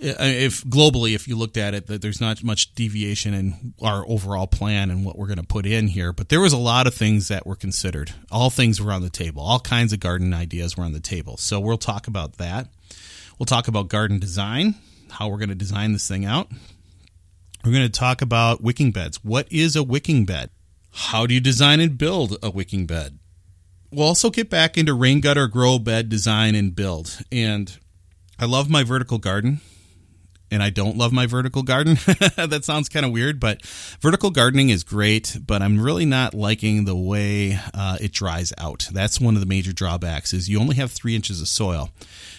[0.01, 4.47] if globally, if you looked at it, that there's not much deviation in our overall
[4.47, 6.93] plan and what we're going to put in here, but there was a lot of
[6.93, 8.13] things that were considered.
[8.31, 9.41] All things were on the table.
[9.41, 11.37] All kinds of garden ideas were on the table.
[11.37, 12.67] So we'll talk about that.
[13.37, 14.75] We'll talk about garden design,
[15.11, 16.49] how we're going to design this thing out.
[17.65, 19.23] We're going to talk about wicking beds.
[19.23, 20.49] What is a wicking bed?
[20.91, 23.19] How do you design and build a wicking bed?
[23.91, 27.19] We'll also get back into rain gutter grow bed design and build.
[27.31, 27.77] And
[28.37, 29.61] I love my vertical garden
[30.51, 31.95] and I don't love my vertical garden.
[32.35, 33.65] that sounds kind of weird, but
[34.01, 38.87] vertical gardening is great, but I'm really not liking the way uh, it dries out.
[38.91, 41.91] That's one of the major drawbacks is you only have three inches of soil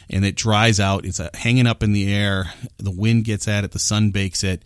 [0.08, 1.04] and it dries out.
[1.04, 2.52] It's uh, hanging up in the air.
[2.78, 3.72] The wind gets at it.
[3.72, 4.62] The sun bakes it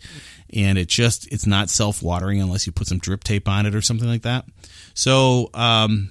[0.53, 3.81] and it just, it's not self-watering unless you put some drip tape on it or
[3.81, 4.45] something like that.
[4.93, 6.09] So, um,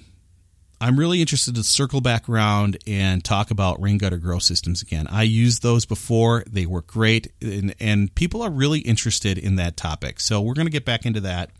[0.79, 5.07] I'm really interested to circle back around and talk about rain gutter grow systems again.
[5.09, 9.77] I used those before; they work great, and, and people are really interested in that
[9.77, 10.19] topic.
[10.19, 11.51] So we're going to get back into that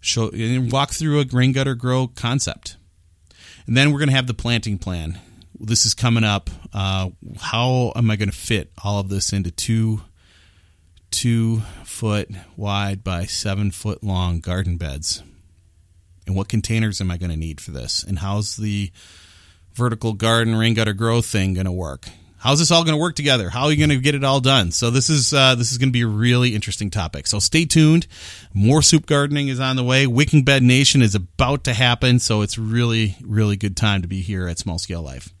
[0.00, 2.76] show and walk through a rain gutter grow concept.
[3.66, 5.18] And then we're going to have the planting plan.
[5.58, 6.50] This is coming up.
[6.72, 10.02] Uh, how am I going to fit all of this into two
[11.10, 15.22] two foot wide by seven foot long garden beds?
[16.26, 18.02] And what containers am I going to need for this?
[18.02, 18.90] And how's the
[19.74, 22.08] vertical garden rain gutter grow thing going to work?
[22.44, 23.48] How's this all going to work together?
[23.48, 24.70] How are you going to get it all done?
[24.70, 27.26] So this is uh, this is going to be a really interesting topic.
[27.26, 28.06] So stay tuned.
[28.52, 30.06] More soup gardening is on the way.
[30.06, 32.18] Wicking Bed Nation is about to happen.
[32.18, 35.32] So it's really really good time to be here at Small Scale Life.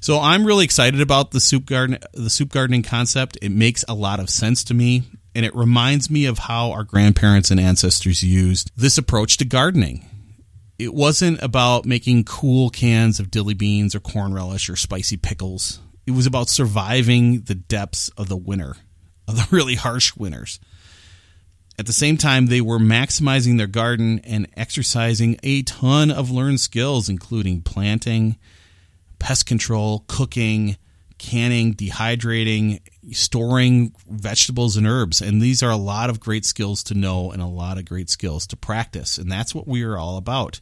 [0.00, 3.38] So I'm really excited about the soup garden the soup gardening concept.
[3.40, 5.04] It makes a lot of sense to me.
[5.36, 10.04] And it reminds me of how our grandparents and ancestors used this approach to gardening
[10.78, 15.80] it wasn't about making cool cans of dilly beans or corn relish or spicy pickles.
[16.06, 18.76] It was about surviving the depths of the winter,
[19.26, 20.60] of the really harsh winters.
[21.78, 26.60] At the same time, they were maximizing their garden and exercising a ton of learned
[26.60, 28.36] skills, including planting,
[29.18, 30.76] pest control, cooking,
[31.18, 32.80] canning, dehydrating,
[33.12, 35.20] storing vegetables and herbs.
[35.20, 38.10] And these are a lot of great skills to know and a lot of great
[38.10, 39.18] skills to practice.
[39.18, 40.60] And that's what we are all about.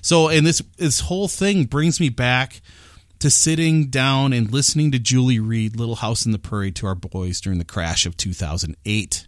[0.00, 2.60] So, and this, this whole thing brings me back
[3.18, 6.94] to sitting down and listening to Julie read Little House in the Prairie to our
[6.94, 9.26] boys during the crash of 2008.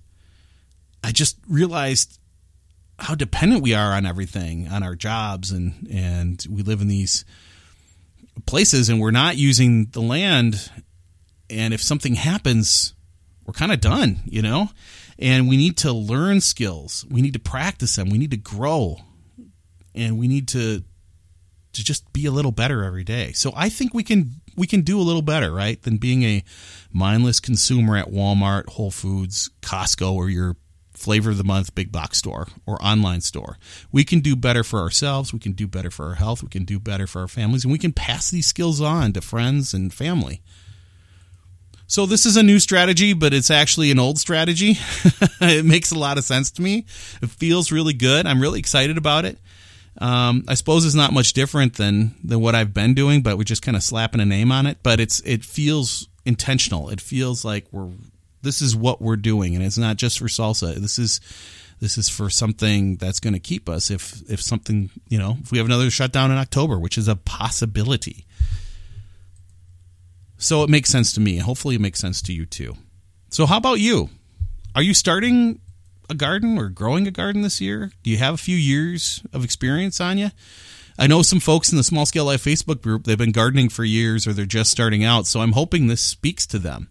[1.02, 2.18] I just realized
[2.98, 7.24] how dependent we are on everything, on our jobs, and and we live in these
[8.46, 10.70] places and we're not using the land.
[11.50, 12.94] And if something happens,
[13.44, 14.68] we're kind of done, you know.
[15.18, 17.04] And we need to learn skills.
[17.10, 18.10] We need to practice them.
[18.10, 18.98] We need to grow,
[19.94, 20.84] and we need to
[21.72, 23.32] to just be a little better every day.
[23.32, 26.44] So I think we can we can do a little better, right, than being a
[26.92, 30.56] mindless consumer at Walmart, Whole Foods, Costco, or your
[30.98, 33.58] flavor of the month big box store or online store.
[33.90, 36.64] We can do better for ourselves, we can do better for our health, we can
[36.64, 39.92] do better for our families, and we can pass these skills on to friends and
[39.92, 40.42] family.
[41.86, 44.76] So this is a new strategy, but it's actually an old strategy.
[45.40, 46.84] it makes a lot of sense to me.
[47.22, 48.26] It feels really good.
[48.26, 49.38] I'm really excited about it.
[50.00, 53.44] Um, I suppose it's not much different than than what I've been doing, but we're
[53.44, 54.78] just kind of slapping a name on it.
[54.82, 56.90] But it's it feels intentional.
[56.90, 57.88] It feels like we're
[58.42, 60.74] this is what we're doing, and it's not just for salsa.
[60.76, 61.20] This is
[61.80, 65.52] this is for something that's going to keep us if if something you know if
[65.52, 68.24] we have another shutdown in October, which is a possibility.
[70.38, 71.38] So it makes sense to me.
[71.38, 72.76] Hopefully, it makes sense to you too.
[73.30, 74.10] So how about you?
[74.74, 75.60] Are you starting
[76.08, 77.90] a garden or growing a garden this year?
[78.02, 80.30] Do you have a few years of experience on you?
[80.98, 83.84] I know some folks in the Small Scale Life Facebook group, they've been gardening for
[83.84, 86.88] years or they're just starting out, so I'm hoping this speaks to them.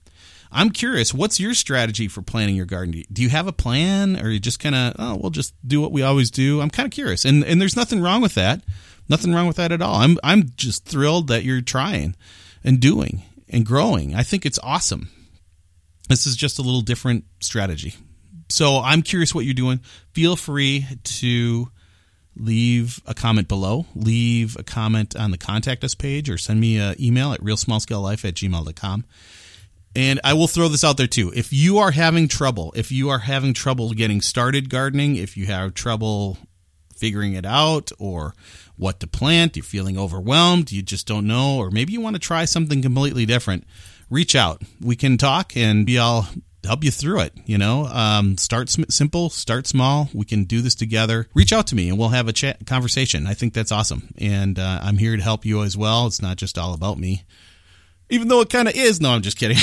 [0.52, 3.04] I'm curious, what's your strategy for planning your garden?
[3.12, 5.92] Do you have a plan or you just kind of, oh, we'll just do what
[5.92, 6.62] we always do?
[6.62, 7.26] I'm kind of curious.
[7.26, 8.62] And and there's nothing wrong with that.
[9.10, 9.96] Nothing wrong with that at all.
[9.96, 12.16] I'm I'm just thrilled that you're trying
[12.64, 14.16] and doing and growing.
[14.16, 15.10] I think it's awesome.
[16.10, 17.96] This is just a little different strategy
[18.50, 19.80] so I'm curious what you're doing.
[20.14, 21.70] Feel free to
[22.36, 26.78] leave a comment below, leave a comment on the contact us page, or send me
[26.78, 29.06] an email at realsmallscalelife at gmail.com.
[29.98, 31.34] And I will throw this out there too.
[31.36, 35.48] If you are having trouble, if you are having trouble getting started gardening, if you
[35.48, 36.38] have trouble
[36.96, 38.36] figuring it out or
[38.76, 42.20] what to plant, you're feeling overwhelmed, you just don't know, or maybe you want to
[42.20, 43.64] try something completely different,
[44.08, 44.62] reach out.
[44.80, 46.28] We can talk and be all
[46.64, 47.34] help you through it.
[47.48, 50.10] You know, um, start simple, start small.
[50.14, 51.28] We can do this together.
[51.34, 53.26] Reach out to me and we'll have a chat conversation.
[53.26, 56.06] I think that's awesome, and uh, I'm here to help you as well.
[56.06, 57.24] It's not just all about me.
[58.10, 59.02] Even though it kind of is.
[59.02, 59.58] No, I'm just kidding.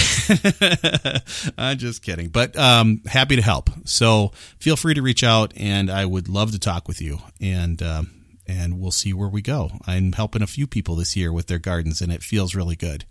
[1.58, 2.28] I'm just kidding.
[2.28, 3.70] But um, happy to help.
[3.84, 7.18] So feel free to reach out, and I would love to talk with you.
[7.40, 8.10] And um,
[8.46, 9.70] and we'll see where we go.
[9.86, 13.04] I'm helping a few people this year with their gardens, and it feels really good.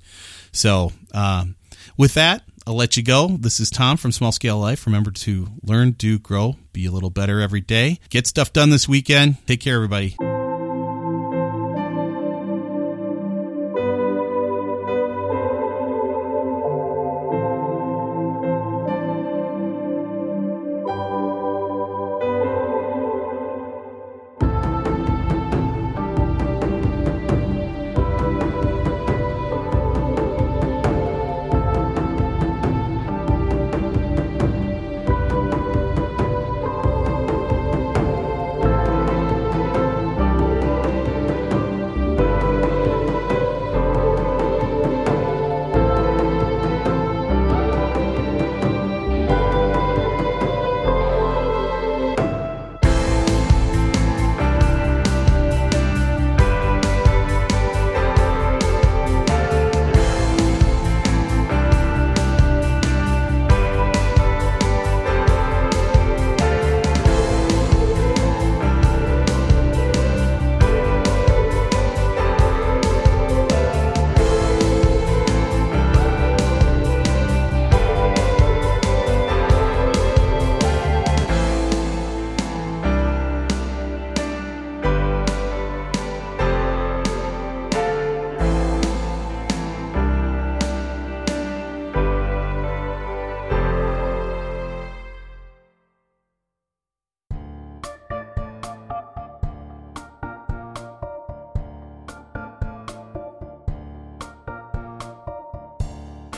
[0.52, 1.56] So, um,
[1.98, 3.28] with that, I'll let you go.
[3.28, 4.86] This is Tom from Small Scale Life.
[4.86, 8.00] Remember to learn, do, grow, be a little better every day.
[8.10, 9.46] Get stuff done this weekend.
[9.48, 10.16] Take care, everybody.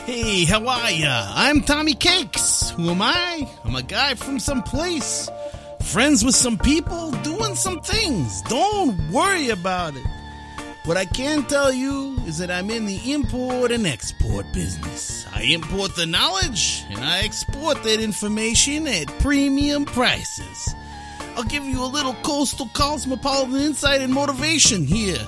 [0.06, 1.32] Hey, how are ya?
[1.34, 2.70] I'm Tommy Cakes.
[2.76, 3.50] Who am I?
[3.64, 5.28] I'm a guy from some place.
[5.82, 8.40] Friends with some people, doing some things.
[8.42, 10.06] Don't worry about it.
[10.84, 15.26] What I can tell you is that I'm in the import and export business.
[15.34, 20.72] I import the knowledge and I export that information at premium prices.
[21.34, 25.18] I'll give you a little coastal cosmopolitan insight and motivation here.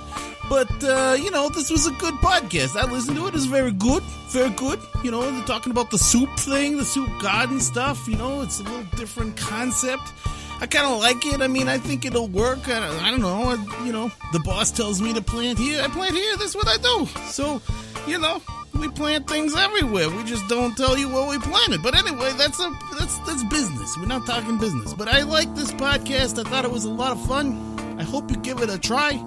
[0.49, 2.77] But, uh, you know, this was a good podcast.
[2.77, 3.35] I listened to it.
[3.35, 4.03] It's very good.
[4.31, 4.81] Very good.
[5.05, 8.09] You know, they're talking about the soup thing, the soup garden stuff.
[8.09, 10.13] You know, it's a little different concept.
[10.61, 11.43] I kind of like it.
[11.43, 12.69] I mean, I think it'll work.
[12.69, 13.45] I I don't know.
[13.45, 15.83] I, you know, the boss tells me to plant here.
[15.83, 16.37] I plant here.
[16.37, 17.07] That's what I do.
[17.31, 17.61] So,
[18.07, 18.43] you know,
[18.75, 20.09] we plant things everywhere.
[20.11, 21.83] We just don't tell you what we planted.
[21.83, 23.97] But anyway, that's a that's that's business.
[23.99, 24.95] We're not talking business.
[24.95, 26.45] But I like this podcast.
[26.45, 27.97] I thought it was a lot of fun.
[27.99, 29.23] I hope you give it a try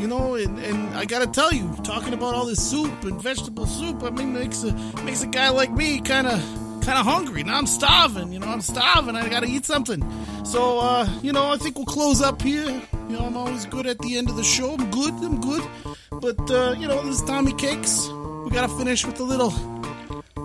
[0.00, 3.66] you know, and, and I gotta tell you, talking about all this soup and vegetable
[3.66, 4.72] soup, I mean, makes a
[5.04, 6.40] makes a guy like me kind of
[6.82, 7.42] kind of hungry.
[7.44, 9.14] Now I'm starving, you know, I'm starving.
[9.16, 10.02] I gotta eat something.
[10.44, 12.66] So, uh, you know, I think we'll close up here.
[13.08, 14.74] You know, I'm always good at the end of the show.
[14.74, 15.62] I'm good, I'm good.
[16.10, 18.08] But, uh, you know, this is Tommy Cakes.
[18.08, 19.50] We gotta finish with a little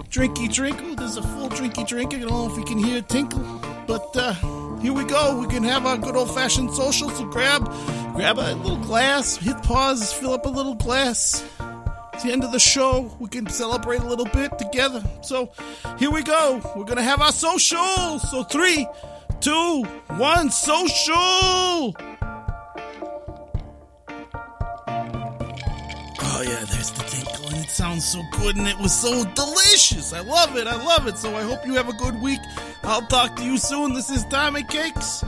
[0.09, 0.77] drinky drink.
[0.81, 2.13] Oh, there's a full drinky drink.
[2.13, 3.41] I don't know if you can hear it tinkle.
[3.87, 4.33] But, uh,
[4.81, 5.39] here we go.
[5.39, 7.09] We can have our good old fashioned social.
[7.09, 7.67] So grab,
[8.15, 11.45] grab a little glass, hit pause, fill up a little glass.
[12.13, 13.13] It's the end of the show.
[13.19, 15.03] We can celebrate a little bit together.
[15.21, 15.51] So
[15.99, 16.61] here we go.
[16.77, 18.19] We're gonna have our social.
[18.19, 18.87] So three,
[19.41, 19.83] two,
[20.15, 21.93] one, social.
[26.17, 30.13] Oh yeah, there's the tinkle, and it sounds so good, and it was so delicious.
[30.13, 30.67] I love it.
[30.67, 31.17] I love it.
[31.17, 32.39] So I hope you have a good week.
[32.83, 33.93] I'll talk to you soon.
[33.93, 35.25] This is Tommy Cakes.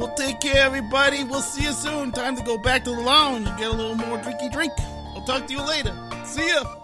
[0.00, 1.24] We'll take care, everybody.
[1.24, 2.10] We'll see you soon.
[2.12, 4.72] Time to go back to the lounge and get a little more drinky drink.
[5.14, 5.94] I'll talk to you later.
[6.24, 6.79] See ya.